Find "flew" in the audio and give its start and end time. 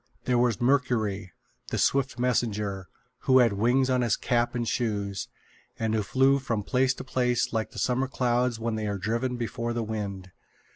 6.01-6.39